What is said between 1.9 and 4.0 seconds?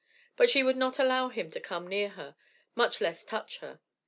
her, much less touch her.